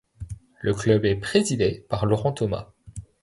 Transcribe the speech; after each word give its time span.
Le 0.61 0.73
club 0.73 1.05
est 1.05 1.15
présidé 1.17 1.85
par 1.87 2.07
Laurent 2.07 2.31
Thomas. 2.31 2.73